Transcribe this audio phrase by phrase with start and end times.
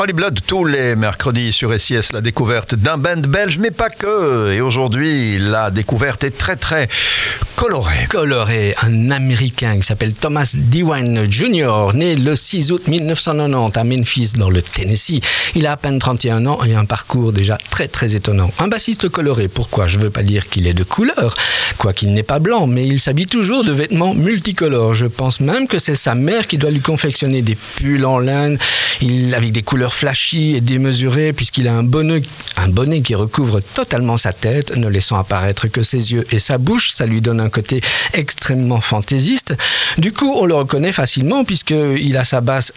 [0.00, 4.52] Holy Blood tous les mercredis sur SIS, la découverte d'un band belge, mais pas que.
[4.52, 6.88] Et aujourd'hui, la découverte est très très
[7.56, 8.06] colorée.
[8.08, 14.34] Coloré, un Américain qui s'appelle Thomas Dewine Jr., né le 6 août 1990 à Memphis,
[14.36, 15.18] dans le Tennessee.
[15.56, 18.52] Il a à peine 31 ans et un parcours déjà très très étonnant.
[18.60, 19.88] Un bassiste coloré, pourquoi?
[19.88, 21.36] Je veux pas dire qu'il est de couleur,
[21.76, 24.94] quoiqu'il n'est pas blanc, mais il s'habille toujours de vêtements multicolores.
[24.94, 28.58] Je pense même que c'est sa mère qui doit lui confectionner des pulls en laine,
[29.34, 32.22] avec des couleurs flashy et démesuré puisqu'il a un bonnet,
[32.56, 36.58] un bonnet qui recouvre totalement sa tête, ne laissant apparaître que ses yeux et sa
[36.58, 36.92] bouche.
[36.92, 37.80] Ça lui donne un côté
[38.14, 39.54] extrêmement fantaisiste.
[39.98, 42.72] Du coup, on le reconnaît facilement puisqu'il a sa basse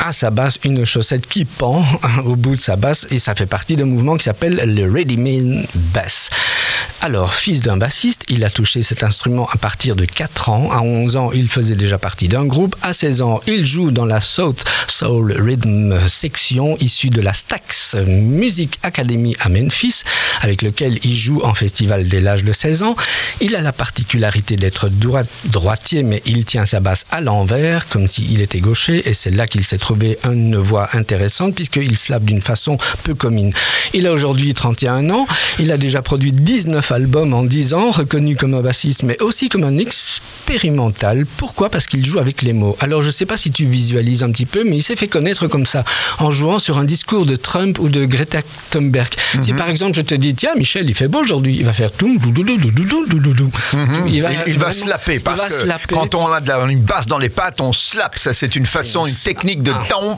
[0.00, 1.84] à sa basse une chaussette qui pend
[2.24, 5.66] au bout de sa basse et ça fait partie d'un mouvement qui s'appelle le Ready-Made
[5.94, 6.30] Bass.
[7.04, 10.70] Alors, fils d'un bassiste, il a touché cet instrument à partir de 4 ans.
[10.70, 12.76] À 11 ans, il faisait déjà partie d'un groupe.
[12.80, 17.96] À 16 ans, il joue dans la South Soul Rhythm section issue de la Stax
[18.06, 20.04] Music Academy à Memphis,
[20.42, 22.94] avec lequel il joue en festival dès l'âge de 16 ans.
[23.40, 24.88] Il a la particularité d'être
[25.46, 29.48] droitier, mais il tient sa basse à l'envers, comme s'il était gaucher, et c'est là
[29.48, 33.52] qu'il s'est trouvé une voix intéressante, puisqu'il slappe d'une façon peu commune.
[33.92, 35.26] Il a aujourd'hui 31 ans,
[35.58, 39.48] il a déjà produit 19 albums en 10 ans, reconnu comme un bassiste, mais aussi
[39.48, 41.26] comme un expérimental.
[41.36, 41.70] Pourquoi?
[41.70, 42.76] Parce qu'il joue avec les mots.
[42.80, 45.08] Alors je ne sais pas si tu visualises un petit peu, mais il s'est fait
[45.08, 45.84] connaître comme ça,
[46.18, 48.40] en jouant sur un discours de Trump ou de Greta
[48.70, 49.12] Thunberg.
[49.40, 51.92] Si par exemple je te dis, tiens Michel, il fait beau aujourd'hui, il va faire
[51.92, 52.18] tout,
[54.06, 57.18] il va, il, va slapper, parce que quand on a de la, une basse dans
[57.18, 60.16] les pattes, on slap, ça c'est une façon, une technique de ton,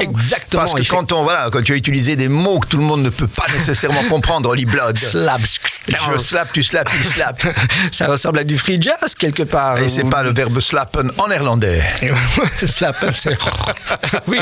[0.00, 0.62] Exactement.
[0.62, 3.02] Parce que quand, on, voilà, quand tu as utilisé des mots que tout le monde
[3.02, 4.98] ne peut pas nécessairement comprendre, Holy Blood.
[4.98, 5.40] Slap,
[5.88, 7.42] je slap, tu slap, il slap.
[7.92, 9.78] Ça ressemble à du free jazz quelque part.
[9.78, 11.82] Et c'est pas le verbe slappen en néerlandais.
[12.64, 13.36] slappen, c'est.
[14.26, 14.38] oui.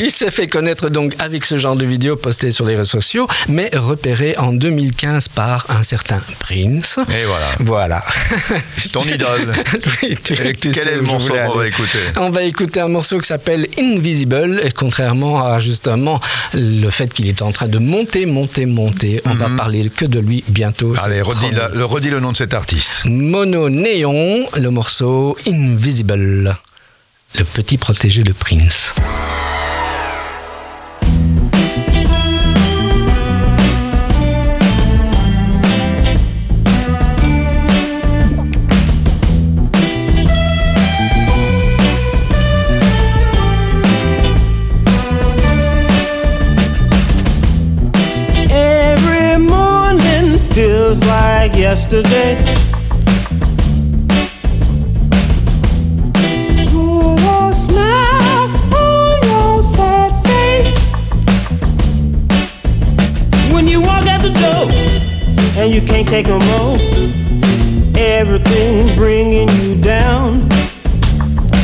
[0.00, 3.28] Il s'est fait connaître donc avec ce genre de vidéos postées sur les réseaux sociaux,
[3.48, 6.98] mais repéré en 2015 par un certain Prince.
[7.12, 7.46] Et voilà.
[7.60, 8.04] Voilà.
[8.92, 9.52] Ton idole.
[10.02, 11.98] oui, tu, Et tu quel sais est le morceau qu'on va écouter?
[12.16, 16.20] On va écouter un morceau qui s'appelle Invisible, et contrairement à justement
[16.54, 20.18] le fait qu'il est en train de monter, monter, monter, on va parler que de
[20.18, 20.79] lui bientôt.
[21.02, 23.04] Allez, redis, la- le, redis le nom de cet artiste.
[23.06, 26.56] Mono Néon, le morceau Invisible,
[27.38, 28.94] le petit protégé de Prince.
[64.10, 64.70] Out the door
[65.60, 66.76] and you can't take no more,
[67.96, 70.48] everything bringing you down.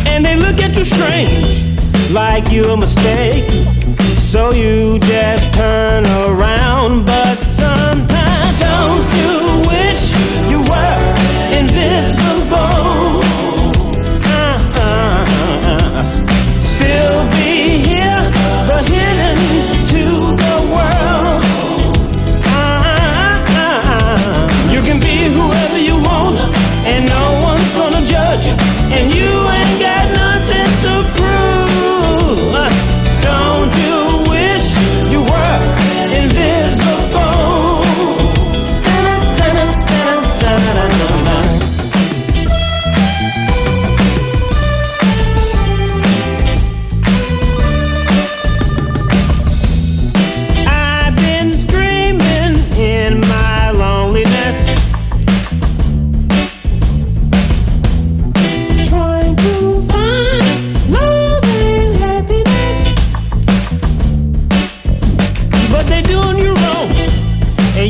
[0.06, 1.64] And they look at you strange,
[2.10, 3.50] like you're a mistake.
[4.18, 5.75] So you just turn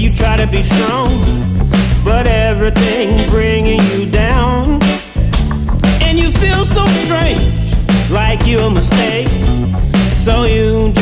[0.06, 1.68] you try to be strong,
[2.04, 4.80] but everything bringing you down,
[6.00, 7.74] and you feel so strange,
[8.08, 9.28] like you're a mistake.
[10.14, 10.92] So you